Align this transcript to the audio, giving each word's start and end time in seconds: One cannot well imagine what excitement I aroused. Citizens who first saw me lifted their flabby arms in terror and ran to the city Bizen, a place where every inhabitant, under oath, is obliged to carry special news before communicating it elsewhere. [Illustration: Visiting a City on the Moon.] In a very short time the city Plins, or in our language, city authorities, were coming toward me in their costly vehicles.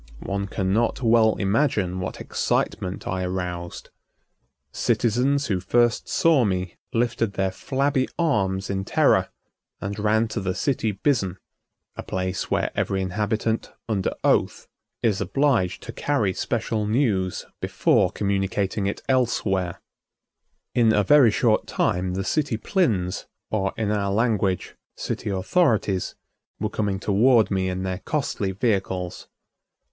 One 0.23 0.47
cannot 0.47 1.03
well 1.03 1.35
imagine 1.35 1.99
what 1.99 2.19
excitement 2.19 3.07
I 3.07 3.23
aroused. 3.23 3.91
Citizens 4.71 5.45
who 5.45 5.59
first 5.59 6.09
saw 6.09 6.43
me 6.43 6.77
lifted 6.91 7.33
their 7.33 7.51
flabby 7.51 8.07
arms 8.17 8.71
in 8.71 8.83
terror 8.83 9.29
and 9.79 9.99
ran 9.99 10.27
to 10.29 10.41
the 10.41 10.55
city 10.55 10.91
Bizen, 10.91 11.37
a 11.95 12.01
place 12.01 12.49
where 12.49 12.71
every 12.73 12.99
inhabitant, 12.99 13.73
under 13.87 14.11
oath, 14.23 14.67
is 15.03 15.21
obliged 15.21 15.83
to 15.83 15.91
carry 15.93 16.33
special 16.33 16.87
news 16.87 17.45
before 17.59 18.09
communicating 18.09 18.87
it 18.87 19.03
elsewhere. 19.07 19.81
[Illustration: 20.73 20.89
Visiting 20.89 20.89
a 20.89 20.89
City 20.89 20.89
on 20.89 20.89
the 20.89 20.95
Moon.] 20.95 20.95
In 20.95 20.99
a 20.99 21.03
very 21.03 21.31
short 21.31 21.67
time 21.67 22.13
the 22.15 22.23
city 22.23 22.57
Plins, 22.57 23.25
or 23.51 23.71
in 23.77 23.91
our 23.91 24.11
language, 24.11 24.75
city 24.95 25.29
authorities, 25.29 26.15
were 26.59 26.71
coming 26.71 26.99
toward 26.99 27.51
me 27.51 27.69
in 27.69 27.83
their 27.83 27.99
costly 27.99 28.51
vehicles. 28.51 29.27